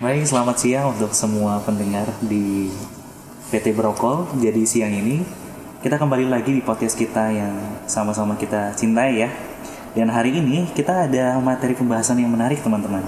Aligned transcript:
Baik, 0.00 0.24
selamat 0.24 0.56
siang 0.56 0.96
untuk 0.96 1.12
semua 1.12 1.60
pendengar 1.60 2.08
di 2.24 2.72
PT 3.52 3.76
Brokol. 3.76 4.24
Jadi 4.40 4.64
siang 4.64 4.88
ini 4.96 5.20
kita 5.84 6.00
kembali 6.00 6.24
lagi 6.24 6.56
di 6.56 6.64
podcast 6.64 6.96
kita 6.96 7.28
yang 7.28 7.84
sama-sama 7.84 8.32
kita 8.40 8.72
cintai 8.72 9.20
ya. 9.20 9.28
Dan 9.92 10.08
hari 10.08 10.32
ini 10.40 10.72
kita 10.72 11.04
ada 11.04 11.36
materi 11.44 11.76
pembahasan 11.76 12.16
yang 12.16 12.32
menarik 12.32 12.64
teman-teman. 12.64 13.04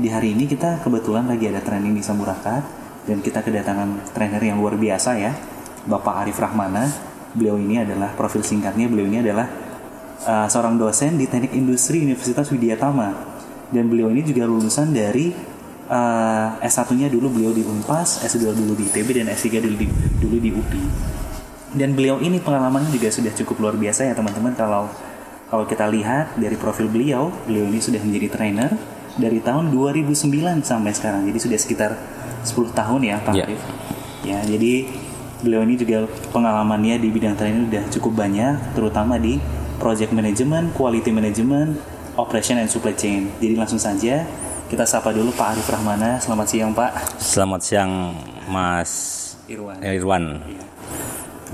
Jadi 0.00 0.08
hari 0.08 0.32
ini 0.32 0.48
kita 0.48 0.80
kebetulan 0.80 1.28
lagi 1.28 1.44
ada 1.44 1.60
training 1.60 1.92
di 1.92 2.00
Samurakat 2.00 2.64
dan 3.04 3.20
kita 3.20 3.44
kedatangan 3.44 4.16
trainer 4.16 4.40
yang 4.40 4.56
luar 4.56 4.80
biasa 4.80 5.20
ya, 5.20 5.36
Bapak 5.84 6.24
Arif 6.24 6.40
Rahmana. 6.40 6.88
Beliau 7.36 7.60
ini 7.60 7.84
adalah 7.84 8.16
profil 8.16 8.40
singkatnya, 8.40 8.88
beliau 8.88 9.12
ini 9.12 9.20
adalah 9.20 9.44
uh, 10.24 10.48
seorang 10.48 10.80
dosen 10.80 11.20
di 11.20 11.28
Teknik 11.28 11.52
Industri 11.52 12.00
Universitas 12.00 12.48
Widyatama. 12.48 13.12
Dan 13.68 13.92
beliau 13.92 14.08
ini 14.08 14.24
juga 14.24 14.48
lulusan 14.48 14.88
dari 14.88 15.52
uh, 15.88 16.60
S1-nya 16.60 17.08
dulu 17.12 17.32
beliau 17.40 17.52
di 17.52 17.62
Unpas, 17.64 18.22
S2 18.24 18.52
dulu 18.54 18.72
di 18.76 18.88
ITB 18.88 19.22
dan 19.22 19.32
S3 19.32 19.60
dulu 19.60 19.76
di 19.76 19.86
dulu 20.20 20.36
di 20.40 20.50
UPI. 20.52 20.82
Dan 21.74 21.98
beliau 21.98 22.22
ini 22.22 22.38
pengalamannya 22.38 22.94
juga 22.94 23.10
sudah 23.10 23.34
cukup 23.34 23.58
luar 23.58 23.74
biasa 23.74 24.06
ya 24.06 24.14
teman-teman 24.14 24.54
kalau 24.54 24.86
kalau 25.50 25.64
kita 25.66 25.86
lihat 25.90 26.34
dari 26.38 26.54
profil 26.54 26.86
beliau, 26.90 27.30
beliau 27.46 27.66
ini 27.66 27.78
sudah 27.82 28.00
menjadi 28.02 28.26
trainer 28.30 28.70
dari 29.14 29.38
tahun 29.38 29.70
2009 29.70 30.62
sampai 30.62 30.92
sekarang. 30.94 31.22
Jadi 31.30 31.38
sudah 31.38 31.58
sekitar 31.58 31.90
10 32.42 32.74
tahun 32.74 33.00
ya 33.02 33.16
Pak 33.22 33.34
Ya. 33.34 33.44
Arif. 33.46 33.62
Ya, 34.24 34.38
jadi 34.40 34.88
beliau 35.44 35.62
ini 35.68 35.76
juga 35.76 36.08
pengalamannya 36.32 36.96
di 36.96 37.08
bidang 37.12 37.36
trainer 37.36 37.68
udah 37.68 37.84
cukup 37.92 38.24
banyak, 38.24 38.72
terutama 38.72 39.20
di 39.20 39.36
project 39.76 40.16
management, 40.16 40.72
quality 40.72 41.12
management, 41.12 41.76
operation 42.16 42.56
and 42.58 42.70
supply 42.70 42.94
chain. 42.96 43.28
Jadi 43.38 43.54
langsung 43.58 43.78
saja 43.78 44.24
kita 44.74 44.90
sapa 44.90 45.14
dulu 45.14 45.30
Pak 45.30 45.54
Arif 45.54 45.70
Rahmana. 45.70 46.18
Selamat 46.18 46.50
siang 46.50 46.74
Pak 46.74 47.22
Selamat 47.22 47.62
siang 47.62 48.10
Mas 48.50 48.90
Irwan. 49.46 49.78
Irwan. 49.78 50.24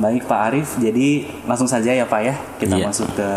Baik 0.00 0.24
Pak 0.24 0.40
Arif, 0.48 0.80
jadi 0.80 1.28
langsung 1.44 1.68
saja 1.68 1.92
ya 1.92 2.08
Pak 2.08 2.20
ya 2.24 2.32
kita 2.56 2.80
Iya. 2.80 2.88
masuk 2.88 3.12
ke 3.12 3.28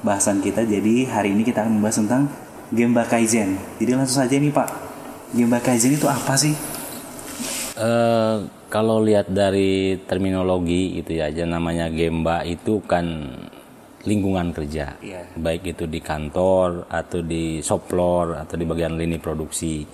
bahasan 0.00 0.40
kita. 0.40 0.64
Jadi 0.64 1.04
hari 1.12 1.36
ini 1.36 1.44
kita 1.44 1.60
akan 1.60 1.76
membahas 1.76 2.00
tentang 2.00 2.32
Gemba 2.72 3.04
Kaizen. 3.04 3.60
Jadi 3.76 4.00
langsung 4.00 4.24
saja 4.24 4.32
nih 4.32 4.48
Pak, 4.48 4.68
Gemba 5.36 5.60
Kaizen 5.60 5.92
itu 5.92 6.08
apa 6.08 6.32
sih? 6.32 6.56
Eh, 7.76 8.36
kalau 8.72 9.04
lihat 9.04 9.28
dari 9.28 10.00
terminologi 10.08 11.04
itu 11.04 11.20
ya, 11.20 11.28
aja 11.28 11.44
namanya 11.44 11.92
Gemba 11.92 12.48
itu 12.48 12.80
kan 12.80 13.36
lingkungan 14.08 14.56
kerja, 14.56 14.96
Iya. 15.04 15.36
baik 15.36 15.76
itu 15.76 15.84
di 15.84 16.00
kantor 16.00 16.88
atau 16.88 17.20
di 17.20 17.60
shop 17.60 17.92
floor 17.92 18.40
atau 18.40 18.56
di 18.56 18.64
bagian 18.64 18.96
lini 18.96 19.20
produksi. 19.20 19.84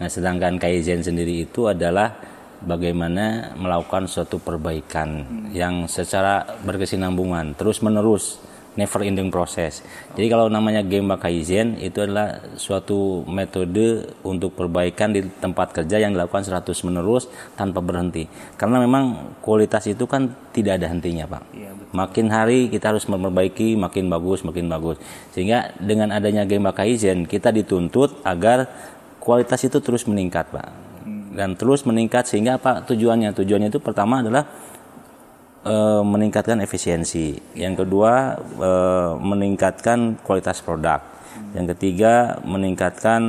Nah, 0.00 0.08
sedangkan 0.08 0.56
Kaizen 0.56 1.04
sendiri 1.04 1.44
itu 1.44 1.68
adalah 1.68 2.16
bagaimana 2.64 3.54
melakukan 3.54 4.08
suatu 4.08 4.40
perbaikan 4.40 5.22
yang 5.52 5.86
secara 5.86 6.42
berkesinambungan, 6.64 7.54
terus 7.54 7.84
menerus, 7.84 8.40
never 8.78 9.02
ending 9.02 9.26
proses. 9.34 9.82
Jadi 10.14 10.30
kalau 10.30 10.46
namanya 10.46 10.86
Gemba 10.86 11.18
Kaizen 11.18 11.74
itu 11.82 11.98
adalah 11.98 12.38
suatu 12.54 13.26
metode 13.26 14.14
untuk 14.22 14.54
perbaikan 14.54 15.10
di 15.10 15.26
tempat 15.26 15.74
kerja 15.74 15.98
yang 15.98 16.14
dilakukan 16.14 16.46
100 16.46 16.86
menerus 16.86 17.26
tanpa 17.58 17.82
berhenti. 17.82 18.30
Karena 18.54 18.78
memang 18.78 19.34
kualitas 19.42 19.90
itu 19.90 20.06
kan 20.06 20.30
tidak 20.54 20.78
ada 20.78 20.86
hentinya, 20.94 21.26
Pak. 21.26 21.42
Iya, 21.50 21.70
betul. 21.74 21.92
Makin 21.98 22.26
hari 22.30 22.58
kita 22.70 22.94
harus 22.94 23.10
memperbaiki, 23.10 23.74
makin 23.74 24.06
bagus, 24.06 24.46
makin 24.46 24.70
bagus. 24.70 25.02
Sehingga 25.34 25.74
dengan 25.82 26.14
adanya 26.14 26.46
Gemba 26.46 26.70
Kaizen 26.70 27.26
kita 27.26 27.50
dituntut 27.50 28.22
agar 28.22 28.70
kualitas 29.18 29.58
itu 29.66 29.82
terus 29.82 30.06
meningkat, 30.06 30.54
Pak. 30.54 30.68
Dan 31.34 31.58
terus 31.58 31.82
meningkat 31.82 32.30
sehingga 32.30 32.58
apa 32.62 32.86
tujuannya? 32.86 33.34
Tujuannya 33.34 33.68
itu 33.70 33.78
pertama 33.82 34.22
adalah 34.22 34.46
eh, 35.64 36.02
meningkatkan 36.04 36.60
efisiensi. 36.62 37.38
Yang 37.56 37.86
kedua 37.86 38.36
eh, 38.38 39.12
meningkatkan 39.18 40.20
kualitas 40.22 40.62
produk. 40.62 41.00
Yang 41.56 41.76
ketiga 41.76 42.42
meningkatkan 42.44 43.20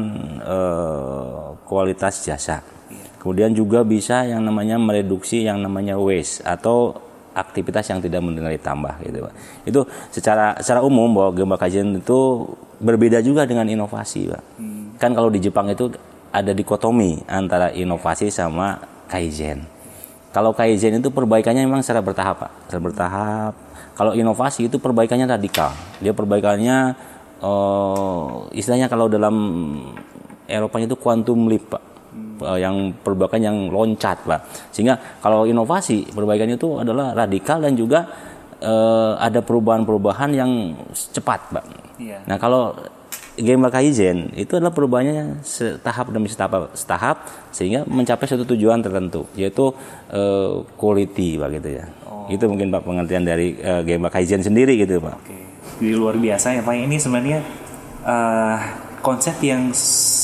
eh, 0.43 1.45
kualitas 1.65 2.25
jasa. 2.25 2.61
Kemudian 3.19 3.51
juga 3.51 3.83
bisa 3.83 4.23
yang 4.23 4.43
namanya 4.43 4.79
mereduksi 4.79 5.43
yang 5.43 5.59
namanya 5.59 5.99
waste 5.99 6.39
atau 6.47 6.95
aktivitas 7.35 7.87
yang 7.91 7.99
tidak 7.99 8.23
bernilai 8.23 8.59
tambah 8.59 8.95
gitu 9.03 9.27
Pak. 9.27 9.33
Itu 9.67 9.79
secara 10.11 10.55
secara 10.59 10.81
umum 10.81 11.11
bahwa 11.11 11.31
Gemba 11.35 11.55
Kaizen 11.59 11.99
itu 11.99 12.47
berbeda 12.79 13.19
juga 13.19 13.43
dengan 13.43 13.67
inovasi 13.67 14.31
Pak. 14.31 14.43
Kan 14.99 15.11
kalau 15.15 15.27
di 15.31 15.39
Jepang 15.43 15.67
itu 15.67 15.91
ada 16.31 16.51
dikotomi 16.53 17.25
antara 17.27 17.73
inovasi 17.73 18.29
sama 18.29 18.79
Kaizen. 19.09 19.78
Kalau 20.29 20.53
Kaizen 20.53 21.01
itu 21.01 21.09
perbaikannya 21.09 21.65
memang 21.65 21.81
secara 21.81 22.05
bertahap 22.05 22.45
Pak, 22.45 22.51
secara 22.69 22.81
bertahap. 22.85 23.53
Kalau 23.97 24.13
inovasi 24.13 24.69
itu 24.69 24.77
perbaikannya 24.77 25.25
radikal. 25.25 25.73
Dia 25.99 26.13
perbaikannya 26.13 26.77
eh, 27.41 28.27
istilahnya 28.53 28.87
kalau 28.87 29.09
dalam 29.09 29.35
Eropa 30.45 30.77
itu 30.77 30.95
quantum 30.95 31.49
leap 31.49 31.73
Pak. 31.73 31.83
Eh, 32.39 32.59
yang 32.63 32.95
perbaikan 32.95 33.41
yang 33.41 33.57
loncat 33.73 34.21
Pak. 34.23 34.71
Sehingga 34.71 35.19
kalau 35.19 35.43
inovasi 35.49 36.07
perbaikannya 36.13 36.55
itu 36.55 36.79
adalah 36.79 37.11
radikal 37.17 37.59
dan 37.59 37.73
juga 37.73 38.05
eh, 38.61 39.13
ada 39.17 39.41
perubahan-perubahan 39.41 40.29
yang 40.37 40.77
cepat 40.93 41.39
Pak. 41.51 41.65
Iya. 41.99 42.23
Nah 42.29 42.37
kalau 42.37 42.77
Game 43.39 43.63
Kaizen 43.71 44.35
itu 44.35 44.59
adalah 44.59 44.75
perubahannya 44.75 45.41
setahap 45.41 46.11
demi 46.11 46.27
setahap, 46.27 46.75
setahap 46.75 47.17
sehingga 47.55 47.87
mencapai 47.87 48.27
suatu 48.27 48.45
tujuan 48.55 48.83
tertentu 48.83 49.25
yaitu 49.33 49.71
eh, 50.11 50.51
quality 50.75 51.39
pak 51.39 51.49
gitu 51.59 51.69
ya. 51.79 51.85
Itu 52.29 52.45
mungkin 52.45 52.69
pak 52.69 52.85
pengertian 52.85 53.23
dari 53.25 53.57
eh, 53.57 53.81
Game 53.87 54.05
Kaizen 54.11 54.43
sendiri 54.43 54.77
gitu 54.77 55.01
pak. 55.01 55.17
Oke, 55.17 55.39
jadi 55.79 55.95
luar 55.95 56.15
biasa 56.19 56.59
ya 56.59 56.61
Pak. 56.61 56.75
Ini 56.75 56.95
sebenarnya 56.99 57.39
eh, 58.03 58.57
konsep 58.99 59.39
yang 59.39 59.71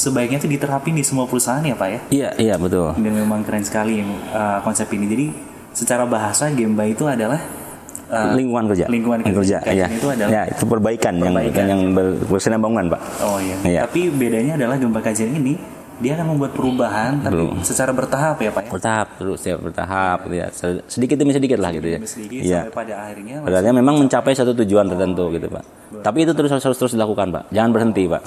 sebaiknya 0.06 0.38
itu 0.44 0.52
diterapin 0.52 0.96
di 0.96 1.04
semua 1.04 1.26
perusahaan 1.26 1.64
ya 1.64 1.76
Pak 1.76 1.90
ya. 1.90 2.00
Iya 2.12 2.30
iya 2.38 2.56
betul. 2.60 2.94
Dan 3.00 3.14
memang 3.16 3.42
keren 3.48 3.64
sekali 3.64 4.04
eh, 4.04 4.60
konsep 4.62 4.92
ini. 4.92 5.06
Jadi 5.08 5.26
secara 5.72 6.04
bahasa 6.08 6.52
Gemba 6.52 6.88
itu 6.88 7.08
adalah 7.08 7.65
eh, 8.08 8.34
lingkungan 8.34 8.66
kerja. 8.68 8.86
lingkungan 8.86 9.20
kerja. 9.22 9.58
Kaizen 9.60 9.76
Iya. 9.76 9.88
itu 9.90 10.08
adalah- 10.08 10.32
Ya, 10.32 10.42
itu 10.46 10.64
perbaikan, 10.64 11.14
Perbaikan. 11.16 11.64
yang 11.64 11.70
yang 11.70 11.82
ber- 11.92 12.18
berkesinambungan 12.22 12.86
pak. 12.88 13.02
Oh 13.20 13.38
iya. 13.38 13.56
Iya. 13.62 13.80
Tapi 13.84 14.10
bedanya 14.10 14.54
adalah 14.56 14.76
Gemba 14.76 15.00
Kaizen 15.00 15.32
ini 15.32 15.56
dia 15.96 16.12
akan 16.14 16.28
membuat 16.30 16.52
perubahan 16.52 17.24
tapi 17.24 17.40
Belum. 17.40 17.56
secara 17.62 17.90
bertahap 17.90 18.36
ya 18.38 18.52
Pak 18.52 18.64
ya. 18.64 18.70
Bertahap 18.70 19.08
terus 19.16 19.40
ya 19.42 19.56
bertahap 19.56 20.28
ya 20.28 20.46
Se- 20.50 20.84
sedikit 20.86 21.16
demi 21.16 21.32
sedikit 21.32 21.56
lah 21.56 21.72
gitu 21.72 21.88
ya. 21.88 22.00
Sedikit 22.02 22.42
Iya. 22.42 22.60
sampai 22.62 22.76
pada 22.76 22.94
akhirnya 23.02 23.36
Padahal 23.40 23.72
memang 23.72 23.96
mencapai 23.98 24.36
satu 24.36 24.52
tujuan 24.56 24.86
tertentu 24.86 25.32
gitu 25.32 25.48
pak. 25.48 25.64
Tapi 26.02 26.18
itu 26.22 26.36
terus 26.36 26.52
harus, 26.52 26.68
terus 26.68 26.92
dilakukan 26.92 27.32
pak. 27.32 27.44
Jangan 27.50 27.72
berhenti 27.72 28.04
pak. 28.06 28.22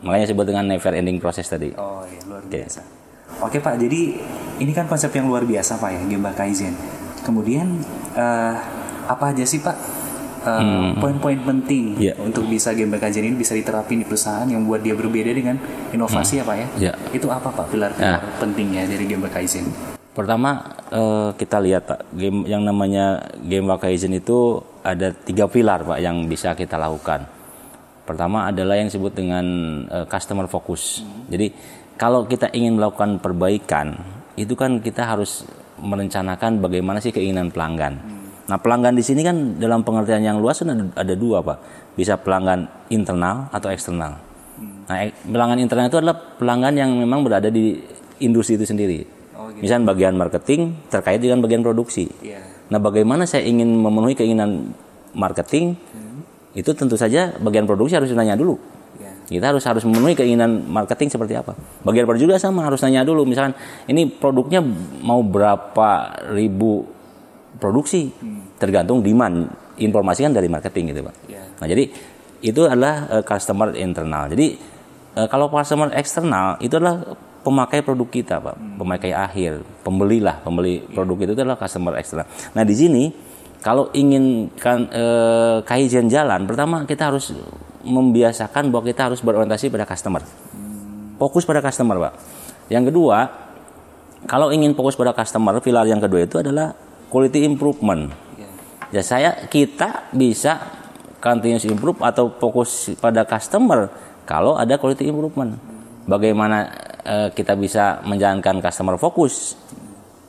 Makanya 0.00 0.24
disebut 0.28 0.44
dengan 0.44 0.64
never 0.68 0.92
ending 0.92 1.16
proses 1.16 1.48
tadi. 1.48 1.72
Oh 1.74 2.04
iya 2.04 2.20
luar 2.24 2.44
Oke. 2.44 2.60
biasa. 2.60 2.80
Oke 3.40 3.56
Pak, 3.58 3.74
jadi 3.78 4.00
ini 4.58 4.70
kan 4.70 4.84
konsep 4.84 5.08
yang 5.10 5.24
luar 5.24 5.42
biasa 5.42 5.74
Pak 5.74 5.90
ya, 5.90 6.00
Gemba 6.06 6.30
Kaizen. 6.30 6.76
Kemudian 7.18 7.80
eh, 8.12 8.54
apa 9.08 9.34
aja 9.34 9.44
sih 9.44 9.60
Pak 9.60 9.76
eh, 10.44 10.92
poin-poin 11.00 11.38
penting 11.40 11.96
Iya. 11.96 12.14
untuk 12.20 12.44
bisa 12.48 12.72
Gemba 12.76 13.00
Kaizen 13.00 13.24
ini 13.24 13.36
bisa 13.36 13.56
diterapin 13.56 14.00
di 14.02 14.06
perusahaan 14.06 14.44
yang 14.44 14.64
buat 14.68 14.84
dia 14.84 14.92
berbeda 14.92 15.30
dengan 15.32 15.56
inovasi 15.92 16.40
ya 16.40 16.44
Pak 16.44 16.56
ya? 16.56 16.66
Iya. 16.78 16.92
Itu 17.16 17.32
apa 17.32 17.48
Pak 17.48 17.72
pilar-pilar 17.72 18.20
pentingnya 18.38 18.84
dari 18.88 19.04
Gemba 19.08 19.28
Kaizen? 19.32 19.68
Pertama 20.14 20.62
eh, 20.94 21.30
kita 21.34 21.58
lihat 21.58 21.82
pak, 21.90 22.00
game 22.14 22.46
yang 22.46 22.62
namanya 22.62 23.18
game 23.42 23.66
Kaizen 23.82 24.14
itu 24.14 24.62
ada 24.86 25.10
tiga 25.10 25.50
pilar 25.50 25.82
pak 25.82 25.98
yang 25.98 26.30
bisa 26.30 26.54
kita 26.54 26.78
lakukan. 26.78 27.26
Pertama 28.06 28.46
adalah 28.46 28.78
yang 28.78 28.86
disebut 28.86 29.10
dengan 29.10 29.46
eh, 29.90 30.06
customer 30.06 30.46
focus. 30.46 31.02
Jadi 31.26 31.50
kalau 31.98 32.30
kita 32.30 32.54
ingin 32.54 32.78
melakukan 32.78 33.18
perbaikan, 33.18 33.98
itu 34.38 34.54
kan 34.54 34.78
kita 34.78 35.02
harus 35.02 35.42
merencanakan 35.82 36.62
bagaimana 36.62 37.02
sih 37.02 37.10
keinginan 37.10 37.50
pelanggan. 37.50 37.98
Nah 38.44 38.60
pelanggan 38.60 38.92
di 38.92 39.00
sini 39.00 39.24
kan 39.24 39.56
dalam 39.56 39.80
pengertian 39.82 40.20
yang 40.20 40.36
luas 40.40 40.60
kan 40.60 40.68
ada, 40.72 40.84
ada 40.94 41.14
dua 41.16 41.40
pak, 41.40 41.58
bisa 41.96 42.20
pelanggan 42.20 42.68
internal 42.92 43.48
atau 43.48 43.72
eksternal. 43.72 44.20
Nah 44.84 44.96
ek- 45.00 45.24
pelanggan 45.24 45.58
internal 45.64 45.88
itu 45.88 45.96
adalah 45.96 46.16
pelanggan 46.36 46.76
yang 46.76 46.90
memang 46.92 47.24
berada 47.24 47.48
di 47.48 47.80
industri 48.20 48.60
itu 48.60 48.68
sendiri. 48.68 49.04
Oh, 49.34 49.50
gitu. 49.50 49.64
Misalnya 49.64 49.90
bagian 49.90 50.14
marketing 50.14 50.76
terkait 50.92 51.18
dengan 51.18 51.42
bagian 51.42 51.64
produksi. 51.64 52.06
Iya. 52.22 52.40
Nah, 52.70 52.80
bagaimana 52.80 53.28
saya 53.28 53.44
ingin 53.44 53.76
memenuhi 53.76 54.16
keinginan 54.16 54.72
marketing? 55.12 55.76
Itu 56.54 56.70
tentu 56.72 56.94
saja 56.94 57.34
bagian 57.42 57.66
produksi 57.66 57.98
harus 57.98 58.08
nanya 58.14 58.38
dulu. 58.38 58.56
Iya. 58.96 59.10
Kita 59.26 59.46
harus 59.50 59.66
harus 59.66 59.82
memenuhi 59.82 60.14
keinginan 60.14 60.64
marketing 60.70 61.10
seperti 61.10 61.34
apa. 61.34 61.58
Bagian 61.82 62.06
produksi 62.06 62.30
juga 62.30 62.38
sama 62.38 62.62
harus 62.62 62.78
nanya 62.86 63.02
dulu. 63.02 63.26
Misalkan 63.26 63.58
ini 63.90 64.06
produknya 64.06 64.62
mau 65.02 65.20
berapa 65.20 66.14
ribu 66.30 66.86
produksi, 67.58 68.10
tergantung 68.58 69.00
demand. 69.04 69.50
Informasi 69.74 70.22
kan 70.22 70.32
dari 70.32 70.46
marketing 70.46 70.94
gitu, 70.94 71.00
Pak. 71.02 71.14
Iya. 71.26 71.42
Nah, 71.58 71.66
jadi 71.66 71.84
itu 72.44 72.60
adalah 72.62 73.10
eh, 73.10 73.24
customer 73.26 73.74
internal. 73.74 74.30
Jadi 74.30 74.54
eh, 75.18 75.26
kalau 75.26 75.50
customer 75.50 75.90
eksternal 75.96 76.62
itu 76.62 76.78
adalah 76.78 77.18
pemakai 77.42 77.82
produk 77.82 78.08
kita, 78.08 78.38
Pak. 78.38 78.78
Pemakai 78.78 79.10
akhir, 79.10 79.64
pembeli 79.82 80.22
lah, 80.22 80.38
pembeli 80.40 80.78
produk 80.80 81.26
itu 81.26 81.32
adalah 81.34 81.58
customer 81.58 81.98
ekstra. 81.98 82.22
Nah, 82.54 82.62
di 82.62 82.74
sini 82.78 83.10
kalau 83.64 83.90
ingin 83.96 84.52
kan 84.54 84.86
eh, 84.92 85.58
kaizen 85.66 86.06
jalan, 86.06 86.44
pertama 86.46 86.84
kita 86.86 87.10
harus 87.10 87.34
membiasakan 87.84 88.72
bahwa 88.72 88.84
kita 88.86 89.12
harus 89.12 89.20
berorientasi 89.20 89.68
pada 89.68 89.84
customer. 89.84 90.22
Fokus 91.20 91.44
pada 91.48 91.60
customer, 91.64 91.96
Pak. 91.98 92.12
Yang 92.72 92.92
kedua, 92.92 93.18
kalau 94.24 94.48
ingin 94.52 94.72
fokus 94.72 94.96
pada 94.96 95.12
customer, 95.12 95.60
pilar 95.60 95.84
yang 95.84 96.00
kedua 96.00 96.24
itu 96.24 96.40
adalah 96.40 96.72
quality 97.08 97.44
improvement. 97.46 98.12
Ya 98.94 99.02
saya 99.02 99.50
kita 99.50 100.12
bisa 100.14 100.60
continuous 101.18 101.66
improve 101.66 101.98
atau 102.04 102.30
fokus 102.36 102.94
pada 103.00 103.24
customer 103.24 103.90
kalau 104.28 104.54
ada 104.54 104.76
quality 104.76 105.08
improvement. 105.08 105.56
Bagaimana 106.04 106.68
eh, 107.00 107.28
kita 107.32 107.56
bisa 107.56 108.04
menjalankan 108.04 108.60
customer 108.60 109.00
fokus 109.00 109.56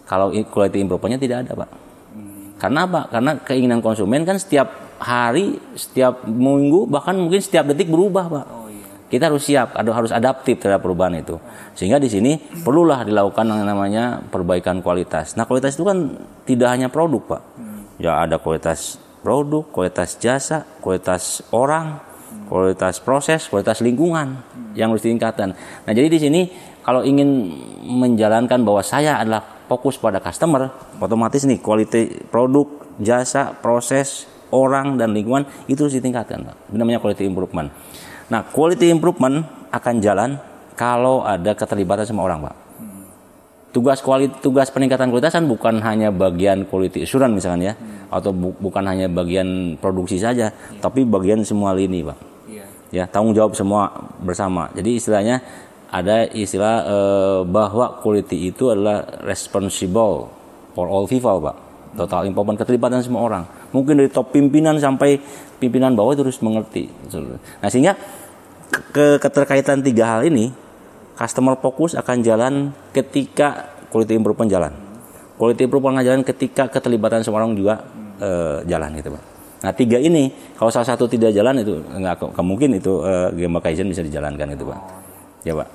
kalau 0.08 0.32
quality 0.32 0.82
improvementnya 0.82 1.20
tidak 1.20 1.38
ada, 1.46 1.52
Pak? 1.66 1.70
Karena 2.56 2.80
apa? 2.88 3.02
Karena 3.12 3.32
keinginan 3.44 3.84
konsumen 3.84 4.24
kan 4.24 4.40
setiap 4.40 4.98
hari, 5.02 5.60
setiap 5.76 6.24
minggu, 6.24 6.88
bahkan 6.88 7.20
mungkin 7.20 7.44
setiap 7.44 7.68
detik 7.68 7.92
berubah, 7.92 8.32
Pak. 8.32 8.65
Kita 9.06 9.30
harus 9.30 9.46
siap, 9.46 9.78
harus 9.78 10.10
adaptif 10.10 10.58
terhadap 10.58 10.82
perubahan 10.82 11.22
itu. 11.22 11.38
Sehingga 11.78 12.02
di 12.02 12.10
sini 12.10 12.42
perlulah 12.66 13.06
dilakukan 13.06 13.46
yang 13.46 13.62
namanya 13.62 14.18
perbaikan 14.18 14.82
kualitas. 14.82 15.38
Nah, 15.38 15.46
kualitas 15.46 15.78
itu 15.78 15.86
kan 15.86 16.18
tidak 16.44 16.70
hanya 16.74 16.90
produk, 16.90 17.38
Pak. 17.38 17.42
Ya 18.02 18.18
ada 18.18 18.42
kualitas 18.42 18.98
produk, 19.22 19.62
kualitas 19.70 20.18
jasa, 20.18 20.66
kualitas 20.82 21.46
orang, 21.54 22.02
kualitas 22.50 22.98
proses, 22.98 23.46
kualitas 23.46 23.82
lingkungan 23.86 24.42
yang 24.74 24.90
harus 24.90 25.06
ditingkatkan. 25.06 25.54
Nah, 25.86 25.92
jadi 25.94 26.10
di 26.10 26.20
sini 26.20 26.42
kalau 26.86 27.02
ingin 27.02 27.50
menjalankan 27.86 28.62
bahwa 28.62 28.82
saya 28.86 29.22
adalah 29.22 29.42
fokus 29.66 29.98
pada 29.98 30.22
customer, 30.22 30.70
otomatis 31.02 31.46
nih 31.46 31.58
quality 31.62 32.30
produk, 32.30 32.70
jasa, 33.02 33.54
proses, 33.58 34.30
orang 34.54 34.96
dan 34.96 35.12
lingkungan 35.12 35.50
itu 35.66 35.88
harus 35.88 35.98
ditingkatkan, 35.98 36.46
Pak. 36.46 36.56
Namanya 36.74 37.02
quality 37.02 37.26
improvement. 37.26 37.74
Nah, 38.26 38.42
quality 38.50 38.90
improvement 38.90 39.46
akan 39.70 39.96
jalan 40.02 40.30
kalau 40.74 41.22
ada 41.22 41.54
keterlibatan 41.54 42.04
sama 42.04 42.26
orang, 42.26 42.50
Pak. 42.50 42.56
Tugas 43.70 44.00
kuali, 44.00 44.32
tugas 44.40 44.72
peningkatan 44.72 45.12
kualitas 45.12 45.36
kan 45.36 45.44
bukan 45.44 45.84
hanya 45.84 46.08
bagian 46.08 46.64
quality 46.64 47.04
assurance 47.04 47.36
misalkan 47.36 47.68
ya, 47.68 47.74
atau 48.08 48.32
bu- 48.32 48.56
bukan 48.56 48.88
hanya 48.88 49.12
bagian 49.12 49.76
produksi 49.76 50.16
saja, 50.16 50.56
tapi 50.80 51.04
bagian 51.04 51.44
semua 51.44 51.76
lini, 51.76 52.00
Pak 52.00 52.18
Iya. 52.48 52.66
ya 52.94 53.04
tanggung 53.12 53.36
jawab 53.36 53.52
semua 53.52 53.92
bersama 54.24 54.72
jadi 54.72 54.96
istilahnya 54.96 55.44
ada 55.92 56.24
istilah 56.30 56.76
eh, 56.88 57.40
bahwa 57.44 58.00
quality 58.00 58.54
itu 58.54 58.72
adalah 58.72 59.04
responsible 59.28 60.32
for 60.72 60.88
all 60.88 61.04
people 61.04 61.42
pak 61.42 61.58
total 61.96 62.28
improvement 62.28 62.60
keterlibatan 62.60 63.02
semua 63.02 63.24
orang. 63.24 63.44
Mungkin 63.72 63.98
dari 63.98 64.12
top 64.12 64.36
pimpinan 64.36 64.78
sampai 64.78 65.18
pimpinan 65.58 65.96
bawah 65.96 66.14
itu 66.14 66.22
harus 66.28 66.40
mengerti. 66.44 66.92
Nah 67.64 67.70
sehingga 67.72 67.96
ke 68.92 69.18
keterkaitan 69.24 69.80
tiga 69.82 70.20
hal 70.20 70.28
ini 70.28 70.52
customer 71.16 71.56
fokus 71.56 71.96
akan 71.96 72.22
jalan 72.22 72.54
ketika 72.92 73.72
quality 73.88 74.20
improvement 74.20 74.52
jalan. 74.52 74.72
Quality 75.40 75.68
improvement 75.68 76.04
jalan 76.04 76.22
ketika 76.28 76.68
keterlibatan 76.68 77.24
semua 77.24 77.44
orang 77.44 77.56
juga 77.56 77.82
eh, 78.20 78.68
jalan 78.68 78.92
gitu 79.00 79.16
pak. 79.16 79.24
Nah 79.66 79.74
tiga 79.74 79.98
ini 79.98 80.30
kalau 80.60 80.70
salah 80.70 80.86
satu 80.86 81.10
tidak 81.10 81.34
jalan 81.34 81.64
itu 81.64 81.80
nggak 81.82 82.38
mungkin 82.46 82.78
itu 82.78 83.02
uh, 83.02 83.34
Gemba 83.34 83.64
Kaizen 83.66 83.90
bisa 83.90 84.06
dijalankan 84.06 84.54
itu 84.54 84.62
pak. 84.62 85.05
Ya 85.46 85.54
pak. 85.54 85.70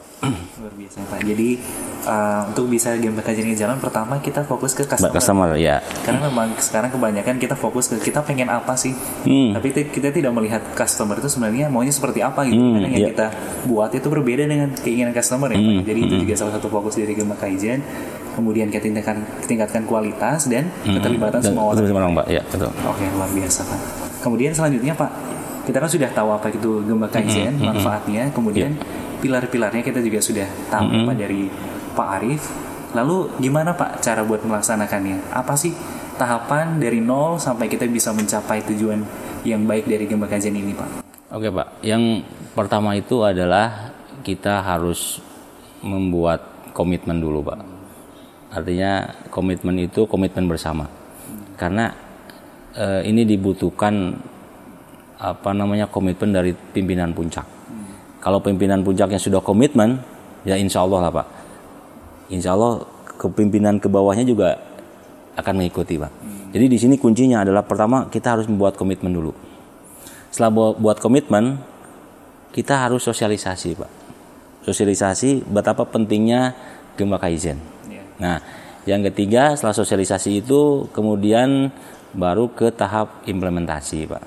Luar 0.58 0.74
biasa 0.74 0.98
Pak. 1.06 1.22
Jadi 1.22 1.54
uh, 2.02 2.42
untuk 2.44 2.66
bisa 2.66 2.92
game 2.94 3.14
kajian 3.16 3.46
ini 3.46 3.54
jalan, 3.54 3.78
pertama 3.78 4.18
kita 4.18 4.42
fokus 4.42 4.74
ke 4.74 4.82
customer. 4.82 5.14
customer 5.14 5.48
ya. 5.54 5.78
Karena 6.02 6.26
memang 6.26 6.58
sekarang 6.58 6.90
kebanyakan 6.90 7.38
kita 7.38 7.54
fokus 7.54 7.86
ke 7.86 8.02
kita 8.02 8.20
pengen 8.20 8.50
apa 8.50 8.74
sih, 8.74 8.90
Hmm. 9.22 9.54
tapi 9.54 9.70
kita 9.72 10.10
tidak 10.10 10.28
melihat 10.30 10.60
customer 10.74 11.14
itu 11.14 11.30
sebenarnya 11.30 11.70
maunya 11.70 11.88
seperti 11.88 12.18
apa 12.18 12.42
gitu. 12.44 12.58
Hmm, 12.58 12.74
Karena 12.74 12.88
yang 12.90 12.98
iya. 12.98 13.08
kita 13.08 13.26
buat 13.64 13.90
itu 13.90 14.06
berbeda 14.06 14.44
dengan 14.44 14.68
keinginan 14.74 15.14
customer 15.14 15.48
ya. 15.48 15.56
Pak. 15.56 15.70
Hmm, 15.72 15.86
Jadi 15.86 16.00
itu 16.02 16.14
juga 16.18 16.34
salah 16.36 16.52
satu 16.52 16.68
fokus 16.68 16.98
dari 16.98 17.14
Gemma 17.14 17.38
Kaizen. 17.38 17.80
Kemudian 18.30 18.68
kita 18.68 18.82
tingkatkan, 18.82 19.16
tingkatkan 19.44 19.82
kualitas 19.84 20.46
dan 20.46 20.66
keterlibatan 20.82 21.38
Dan- 21.38 21.46
semua 21.46 21.62
orang. 21.70 21.78
semua 21.80 22.00
orang 22.02 22.14
pak. 22.16 22.26
Ya 22.28 22.42
betul. 22.44 22.70
Oke, 22.82 23.04
luar 23.08 23.30
biasa 23.30 23.60
Pak. 23.62 23.78
Kemudian 24.20 24.50
selanjutnya 24.50 24.92
Pak, 24.92 25.10
kita 25.70 25.78
kan 25.78 25.90
sudah 25.90 26.10
tahu 26.10 26.28
apa 26.34 26.50
itu 26.50 26.82
Gemba 26.82 27.06
Kaizen, 27.06 27.62
manfaatnya. 27.62 28.34
Kemudian 28.34 28.74
pilar-pilarnya 29.22 29.86
kita 29.86 30.02
juga 30.02 30.18
sudah 30.18 30.48
tahu 30.66 31.06
Pak 31.06 31.14
dari 31.14 31.46
Pak 31.94 32.08
Arif. 32.18 32.42
Lalu 32.90 33.38
gimana 33.38 33.78
Pak 33.78 34.02
cara 34.02 34.26
buat 34.26 34.42
melaksanakannya? 34.42 35.30
Apa 35.30 35.54
sih 35.54 35.70
tahapan 36.18 36.82
dari 36.82 36.98
nol 36.98 37.38
sampai 37.38 37.70
kita 37.70 37.86
bisa 37.86 38.10
mencapai 38.10 38.66
tujuan 38.66 39.06
yang 39.46 39.62
baik 39.62 39.86
dari 39.86 40.10
Gemba 40.10 40.26
Kaizen 40.26 40.58
ini 40.58 40.74
Pak? 40.74 41.06
Oke 41.30 41.46
pak. 41.46 41.78
Yang 41.86 42.26
pertama 42.58 42.98
itu 42.98 43.22
adalah 43.22 43.94
kita 44.26 44.66
harus 44.66 45.22
membuat 45.86 46.66
komitmen 46.74 47.22
dulu 47.22 47.46
pak. 47.46 47.62
Artinya 48.50 49.06
komitmen 49.30 49.78
itu 49.78 50.10
komitmen 50.10 50.50
bersama. 50.50 50.90
Karena 51.54 51.94
eh, 52.74 53.06
ini 53.06 53.22
dibutuhkan 53.22 54.18
apa 55.20 55.52
namanya 55.52 55.86
komitmen 55.86 56.32
dari 56.32 56.56
pimpinan 56.56 57.12
puncak. 57.12 57.44
Kalau 58.20 58.40
pimpinan 58.40 58.80
puncaknya 58.80 59.20
sudah 59.20 59.44
komitmen, 59.44 60.00
ya 60.44 60.56
insya 60.56 60.84
Allah 60.84 61.08
lah 61.08 61.12
pak. 61.12 61.26
Insya 62.32 62.56
Allah 62.56 62.84
kepimpinan 63.20 63.76
ke 63.76 63.88
bawahnya 63.88 64.24
juga 64.24 64.56
akan 65.36 65.60
mengikuti 65.60 66.00
pak. 66.00 66.12
Jadi 66.50 66.66
di 66.66 66.78
sini 66.80 66.94
kuncinya 66.96 67.44
adalah 67.44 67.64
pertama 67.64 68.08
kita 68.08 68.36
harus 68.36 68.48
membuat 68.48 68.74
komitmen 68.80 69.12
dulu. 69.12 69.32
Setelah 70.32 70.50
buat, 70.50 70.72
buat 70.80 70.98
komitmen, 70.98 71.60
kita 72.56 72.80
harus 72.80 73.04
sosialisasi 73.04 73.76
pak. 73.76 73.90
Sosialisasi 74.64 75.44
betapa 75.48 75.84
pentingnya 75.88 76.52
Gemba 76.96 77.16
Kaizen. 77.16 77.56
Ya. 77.88 78.04
Nah, 78.20 78.36
yang 78.88 79.04
ketiga 79.04 79.56
setelah 79.56 79.76
sosialisasi 79.76 80.40
itu 80.40 80.88
kemudian 80.96 81.68
baru 82.16 82.50
ke 82.50 82.72
tahap 82.72 83.22
implementasi, 83.28 84.08
Pak. 84.08 84.24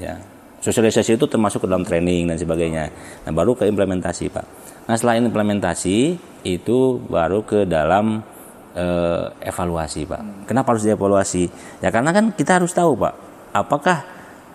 Ya. 0.00 0.18
Sosialisasi 0.60 1.16
itu 1.16 1.24
termasuk 1.24 1.64
ke 1.64 1.68
dalam 1.68 1.88
training 1.88 2.28
dan 2.28 2.36
sebagainya. 2.36 2.92
Nah, 3.24 3.32
baru 3.32 3.56
ke 3.56 3.64
implementasi, 3.64 4.28
Pak. 4.28 4.46
Nah, 4.84 4.94
setelah 4.96 5.16
implementasi 5.16 6.20
itu 6.44 6.78
baru 7.08 7.40
ke 7.48 7.64
dalam 7.64 8.20
eh, 8.76 9.24
evaluasi, 9.40 10.04
Pak. 10.04 10.44
Kenapa 10.44 10.76
harus 10.76 10.84
dievaluasi? 10.84 11.48
Ya 11.80 11.88
karena 11.88 12.12
kan 12.12 12.36
kita 12.36 12.60
harus 12.60 12.76
tahu, 12.76 12.92
Pak, 12.92 13.14
apakah 13.56 14.04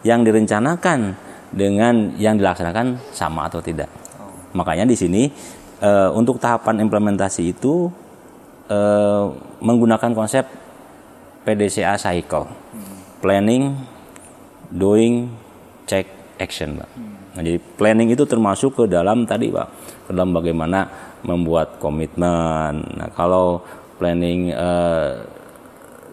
yang 0.05 0.21
direncanakan 0.21 1.17
dengan 1.49 2.13
yang 2.21 2.37
dilaksanakan 2.37 3.01
sama 3.09 3.49
atau 3.49 3.63
tidak. 3.63 3.89
Makanya 4.53 4.85
di 4.85 4.93
sini 4.93 5.25
eh, 5.81 6.09
untuk 6.13 6.37
tahapan 6.37 6.85
implementasi 6.85 7.57
itu 7.57 7.89
eh, 8.69 9.25
menggunakan 9.57 10.13
konsep 10.13 10.45
PDCA 11.45 11.97
cycle, 11.97 12.45
planning, 13.21 13.73
doing, 14.69 15.29
check, 15.85 16.05
action, 16.37 16.81
pak. 16.81 16.89
Nah, 17.35 17.41
jadi 17.43 17.59
planning 17.59 18.11
itu 18.13 18.23
termasuk 18.27 18.75
ke 18.75 18.83
dalam 18.91 19.23
tadi, 19.25 19.49
pak, 19.49 19.67
ke 20.07 20.11
dalam 20.11 20.33
bagaimana 20.35 20.85
membuat 21.25 21.81
komitmen. 21.81 22.85
Nah, 22.95 23.09
kalau 23.15 23.63
planning 23.97 24.51
eh, 24.51 25.11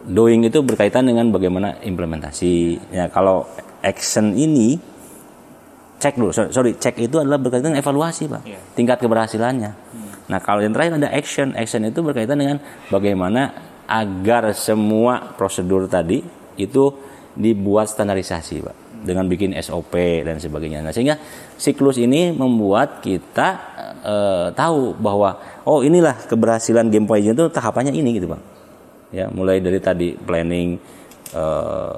doing 0.07 0.43
itu 0.47 0.59
berkaitan 0.63 1.07
dengan 1.07 1.29
bagaimana 1.31 1.79
implementasi. 1.83 2.79
Ya, 2.91 3.07
kalau 3.07 3.47
action 3.83 4.31
ini 4.35 4.79
cek 5.99 6.19
dulu 6.19 6.31
sorry, 6.35 6.51
sorry, 6.51 6.71
cek 6.75 6.99
itu 6.99 7.15
adalah 7.15 7.39
berkaitan 7.39 7.71
dengan 7.71 7.79
evaluasi 7.79 8.27
pak 8.27 8.43
Iya. 8.43 8.59
tingkat 8.75 8.99
keberhasilannya 8.99 9.71
nah 10.27 10.39
kalau 10.43 10.59
yang 10.59 10.75
terakhir 10.75 10.99
ada 10.99 11.07
action 11.15 11.55
action 11.55 11.83
itu 11.87 11.99
berkaitan 12.03 12.39
dengan 12.39 12.57
bagaimana 12.91 13.55
agar 13.87 14.51
semua 14.51 15.31
prosedur 15.39 15.87
tadi 15.87 16.19
itu 16.59 16.91
dibuat 17.39 17.87
standarisasi 17.87 18.55
pak 18.63 18.75
dengan 19.03 19.27
bikin 19.27 19.53
SOP 19.59 19.93
dan 20.23 20.39
sebagainya. 20.39 20.81
Nah 20.81 20.95
sehingga 20.95 21.19
siklus 21.59 21.99
ini 21.99 22.31
membuat 22.31 23.03
kita 23.03 23.47
eh, 24.03 24.47
tahu 24.55 24.95
bahwa 24.97 25.37
oh 25.67 25.83
inilah 25.83 26.15
keberhasilan 26.27 26.89
game 26.89 27.07
Poison 27.07 27.35
itu 27.35 27.45
tahapannya 27.51 27.93
ini 27.93 28.19
gitu 28.19 28.31
pak 28.31 28.41
ya 29.13 29.29
mulai 29.29 29.61
dari 29.61 29.77
tadi 29.77 30.17
planning 30.17 30.75
eh, 31.31 31.93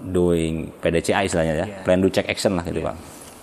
doing 0.00 0.68
PDCA 0.80 1.24
istilahnya 1.24 1.54
ya. 1.54 1.66
Iya. 1.66 1.78
plan 1.84 1.98
do 2.00 2.08
check 2.12 2.28
action 2.28 2.54
lah 2.54 2.64
gitu 2.64 2.84
pak 2.84 2.96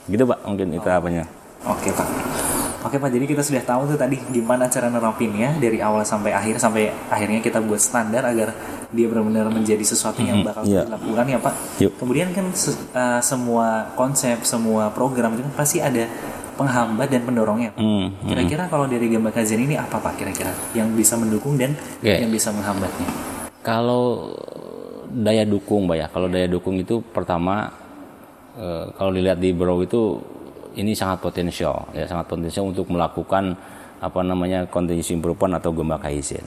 gitu 0.07 0.23
pak 0.23 0.39
mungkin 0.45 0.67
itu 0.73 0.87
apanya 0.87 1.25
Oke 1.65 1.89
Pak. 1.91 2.56
Oke 2.77 3.01
Pak, 3.01 3.09
jadi 3.09 3.25
kita 3.25 3.41
sudah 3.41 3.63
tahu 3.65 3.89
tuh 3.89 3.97
tadi 3.97 4.21
gimana 4.29 4.69
cara 4.69 4.93
nerapinnya 4.93 5.57
dari 5.57 5.81
awal 5.81 6.05
sampai 6.05 6.29
akhir 6.29 6.61
sampai 6.61 6.93
akhirnya 7.09 7.41
kita 7.41 7.57
buat 7.57 7.81
standar 7.81 8.21
agar 8.21 8.53
dia 8.93 9.09
benar-benar 9.09 9.49
menjadi 9.49 9.81
sesuatu 9.81 10.21
yang 10.21 10.45
bakal 10.45 10.61
iya. 10.61 10.85
dilakukan 10.85 11.25
ya 11.25 11.39
Pak. 11.41 11.53
Yuk. 11.81 11.91
Kemudian 11.97 12.29
kan 12.37 12.45
uh, 12.53 13.19
semua 13.25 13.89
konsep, 13.97 14.45
semua 14.45 14.93
program 14.93 15.33
itu 15.33 15.41
kan 15.49 15.53
pasti 15.57 15.81
ada 15.81 16.05
penghambat 16.53 17.09
dan 17.09 17.21
pendorongnya. 17.25 17.73
Pak. 17.73 17.81
Hmm, 17.81 18.13
hmm. 18.13 18.27
Kira-kira 18.29 18.63
kalau 18.69 18.85
dari 18.85 19.09
Gemba 19.09 19.33
Kaizen 19.33 19.61
ini 19.61 19.73
apa 19.73 19.97
Pak 19.97 20.13
kira-kira 20.17 20.53
yang 20.77 20.93
bisa 20.93 21.17
mendukung 21.17 21.57
dan 21.57 21.73
Oke. 21.73 22.13
yang 22.13 22.29
bisa 22.29 22.53
menghambatnya? 22.53 23.09
Kalau 23.65 24.33
daya 25.09 25.43
dukung, 25.49 25.89
Mbak 25.89 25.97
ya. 25.97 26.07
Kalau 26.13 26.27
daya 26.29 26.47
dukung 26.47 26.77
itu 26.77 27.01
pertama 27.01 27.73
eh, 28.57 28.85
kalau 28.95 29.11
dilihat 29.11 29.41
di 29.41 29.49
Bro 29.51 29.83
itu 29.83 30.17
ini 30.75 30.91
sangat 30.91 31.23
potensial 31.23 31.87
ya, 31.95 32.03
sangat 32.03 32.27
potensial 32.27 32.67
untuk 32.67 32.89
melakukan 32.91 33.55
apa 33.97 34.19
namanya 34.21 34.69
continuous 34.69 35.09
improvement 35.09 35.57
atau 35.57 35.73
gemba 35.73 35.97
kaizen. 35.97 36.43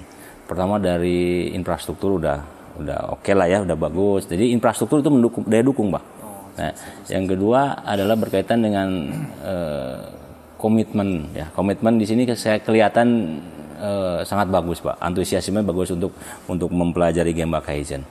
Pertama 0.47 0.83
dari 0.83 1.51
infrastruktur 1.55 2.19
udah 2.19 2.43
udah 2.79 3.15
oke 3.15 3.33
lah 3.35 3.47
ya, 3.47 3.63
udah 3.63 3.77
bagus. 3.79 4.27
Jadi 4.27 4.55
infrastruktur 4.55 5.03
itu 5.03 5.11
mendukung 5.11 5.45
daya 5.47 5.63
dukung, 5.63 5.91
Mbak. 5.91 6.05
Nah, 6.59 6.73
yang 7.09 7.25
kedua 7.25 7.87
adalah 7.87 8.17
berkaitan 8.19 8.63
dengan 8.63 8.89
eh, 9.43 9.99
komitmen 10.59 11.31
ya. 11.35 11.47
Komitmen 11.55 11.97
di 11.99 12.07
sini 12.07 12.27
saya 12.35 12.59
kelihatan 12.63 13.39
eh, 13.79 14.21
sangat 14.27 14.51
bagus, 14.51 14.83
Pak. 14.83 14.99
Antusiasme 14.99 15.63
bagus 15.63 15.91
untuk 15.95 16.15
untuk 16.47 16.71
mempelajari 16.71 17.35
Gemba 17.35 17.63
Kaizen. 17.63 18.03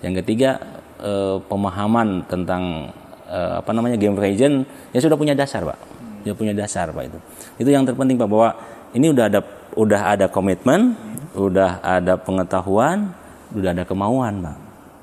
Yang 0.00 0.24
ketiga 0.24 0.60
eh, 1.00 1.36
pemahaman 1.44 2.24
tentang 2.28 2.92
eh, 3.28 3.52
apa 3.60 3.70
namanya 3.76 4.00
Gemba 4.00 4.24
Kaizen 4.24 4.64
ya 4.90 4.98
sudah 4.98 5.20
punya 5.20 5.36
dasar, 5.36 5.62
Pak. 5.62 5.78
Sudah 6.24 6.36
punya 6.36 6.52
dasar, 6.56 6.90
Pak 6.90 7.04
itu. 7.06 7.18
Itu 7.60 7.68
yang 7.70 7.84
terpenting, 7.84 8.16
Pak, 8.16 8.28
bahwa 8.28 8.56
ini 8.96 9.12
udah 9.12 9.24
ada 9.28 9.40
udah 9.76 10.00
ada 10.16 10.26
komitmen, 10.32 10.96
udah 11.36 11.84
ada 11.84 12.16
pengetahuan, 12.16 13.12
udah 13.52 13.70
ada 13.76 13.84
kemauan, 13.84 14.42
Pak. 14.42 14.56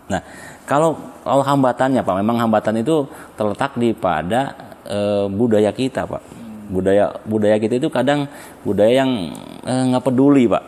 Nah, 0.05 0.21
kalau 0.69 0.97
kalau 1.25 1.41
hambatannya, 1.41 2.01
Pak, 2.05 2.15
memang 2.21 2.37
hambatan 2.41 2.81
itu 2.81 3.09
terletak 3.37 3.77
di 3.77 3.93
pada 3.93 4.53
eh, 4.85 5.25
budaya 5.29 5.73
kita, 5.73 6.05
Pak. 6.05 6.23
Budaya 6.65 7.13
budaya 7.25 7.61
kita 7.61 7.77
itu 7.77 7.89
kadang 7.93 8.25
budaya 8.65 9.05
yang 9.05 9.33
eh, 9.65 9.83
nggak 9.93 10.03
peduli, 10.05 10.49
Pak. 10.49 10.63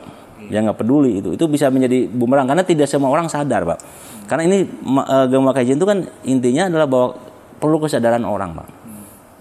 Yang 0.47 0.71
nggak 0.71 0.79
peduli 0.79 1.11
itu 1.19 1.29
itu 1.35 1.45
bisa 1.51 1.67
menjadi 1.67 2.07
bumerang 2.07 2.47
karena 2.47 2.63
tidak 2.63 2.87
semua 2.89 3.13
orang 3.13 3.27
sadar, 3.29 3.65
Pak. 3.65 3.79
Karena 4.25 4.43
ini 4.49 4.59
eh, 5.05 5.25
Gemma 5.29 5.51
Kajian 5.53 5.77
itu 5.77 5.87
kan 5.87 6.05
intinya 6.25 6.69
adalah 6.69 6.87
bahwa 6.89 7.26
perlu 7.57 7.77
kesadaran 7.81 8.23
orang, 8.23 8.53
Pak. 8.57 8.67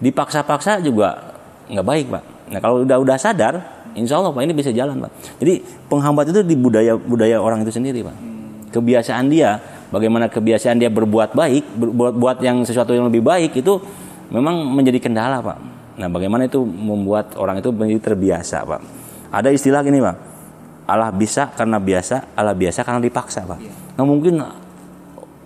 Dipaksa-paksa 0.01 0.81
juga 0.81 1.33
nggak 1.69 1.85
baik, 1.85 2.05
Pak. 2.13 2.23
Nah, 2.53 2.59
kalau 2.61 2.85
udah 2.85 2.97
udah 3.01 3.17
sadar, 3.19 3.53
insya 3.97 4.21
Allah 4.21 4.31
Pak 4.31 4.41
ini 4.45 4.53
bisa 4.53 4.69
jalan, 4.73 5.01
Pak. 5.03 5.11
Jadi 5.41 5.61
penghambat 5.89 6.29
itu 6.31 6.41
di 6.45 6.55
budaya 6.55 6.93
budaya 6.95 7.37
orang 7.41 7.65
itu 7.65 7.73
sendiri, 7.73 8.05
Pak. 8.05 8.15
Kebiasaan 8.73 9.25
dia, 9.31 9.57
bagaimana 9.89 10.27
kebiasaan 10.27 10.77
dia 10.77 10.91
berbuat 10.91 11.33
baik, 11.33 11.63
berbuat 11.75 12.13
buat 12.19 12.37
yang 12.43 12.61
sesuatu 12.61 12.93
yang 12.93 13.09
lebih 13.09 13.23
baik 13.23 13.57
itu 13.57 13.79
memang 14.29 14.69
menjadi 14.73 15.01
kendala, 15.01 15.41
Pak. 15.41 15.57
Nah, 15.97 16.07
bagaimana 16.13 16.45
itu 16.45 16.61
membuat 16.61 17.33
orang 17.41 17.57
itu 17.57 17.73
menjadi 17.73 18.13
terbiasa, 18.13 18.63
Pak. 18.63 18.81
Ada 19.33 19.49
istilah 19.49 19.81
gini, 19.81 19.99
Pak. 19.99 20.15
Allah 20.87 21.11
bisa 21.11 21.51
karena 21.51 21.83
biasa, 21.83 22.31
Allah 22.37 22.55
biasa 22.55 22.79
karena 22.85 23.01
dipaksa, 23.03 23.43
Pak. 23.43 23.59
Nah, 23.97 24.05
mungkin 24.05 24.39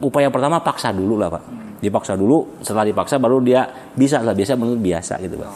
upaya 0.03 0.29
pertama 0.29 0.59
paksa 0.61 0.93
dulu 0.93 1.17
lah, 1.17 1.31
Pak. 1.33 1.70
Dipaksa 1.81 2.13
dulu, 2.13 2.61
setelah 2.61 2.85
dipaksa 2.85 3.17
baru 3.17 3.41
dia 3.41 3.65
bisa 3.91 4.21
lah, 4.21 4.37
biasa 4.37 4.53
menurut 4.53 4.77
biasa 4.77 5.17
gitu, 5.17 5.41
Pak. 5.41 5.51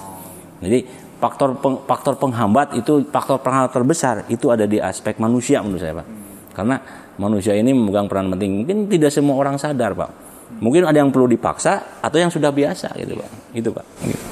Jadi 0.65 0.79
faktor 1.15 1.55
peng- 1.57 1.81
faktor 1.87 2.19
penghambat 2.19 2.75
itu 2.75 3.05
faktor 3.07 3.39
penghambat 3.39 3.71
terbesar 3.71 4.15
itu 4.27 4.51
ada 4.51 4.67
di 4.67 4.83
aspek 4.83 5.15
manusia 5.15 5.63
menurut 5.63 5.79
saya 5.79 5.95
pak. 5.95 6.07
Karena 6.51 6.75
manusia 7.15 7.55
ini 7.55 7.71
memegang 7.71 8.07
peran 8.07 8.27
penting. 8.31 8.63
Mungkin 8.63 8.77
tidak 8.91 9.11
semua 9.11 9.35
orang 9.39 9.55
sadar 9.55 9.95
pak. 9.95 10.11
Mungkin 10.59 10.87
ada 10.87 10.95
yang 10.95 11.11
perlu 11.11 11.27
dipaksa 11.27 11.99
atau 11.99 12.17
yang 12.19 12.31
sudah 12.31 12.51
biasa 12.51 12.95
gitu 12.99 13.19
pak. 13.19 13.29
Itu 13.51 13.69
pak. 13.71 13.85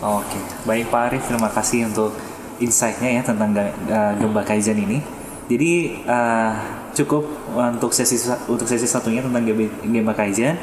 Oke, 0.03 0.39
baik 0.67 0.91
Pak 0.91 1.01
Arif, 1.11 1.23
terima 1.27 1.49
kasih 1.51 1.87
untuk 1.87 2.11
insight-nya 2.59 3.19
ya 3.19 3.21
tentang 3.23 3.51
ga- 3.51 3.73
Gemba 4.19 4.43
Kaizen 4.43 4.79
ini. 4.79 4.99
Jadi 5.47 5.71
eh, 6.03 6.51
cukup 6.95 7.23
untuk 7.55 7.91
sesi 7.91 8.15
untuk 8.47 8.67
sesi 8.67 8.87
satunya 8.87 9.23
tentang 9.23 9.43
Gemba 9.83 10.13
Kaizen. 10.15 10.55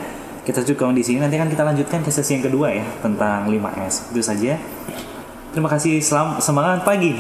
Kita 0.50 0.66
cukup 0.66 0.90
di 0.99 1.07
sini. 1.07 1.23
Nanti 1.23 1.38
akan 1.38 1.47
kita 1.47 1.62
lanjutkan 1.62 2.02
ke 2.02 2.11
sesi 2.11 2.35
yang 2.35 2.42
kedua 2.42 2.75
ya 2.75 2.83
tentang 2.99 3.47
5S. 3.47 4.11
Itu 4.11 4.19
saja. 4.19 4.59
Terima 5.54 5.71
kasih. 5.71 6.02
Selam, 6.02 6.42
semangat 6.42 6.83
pagi. 6.83 7.14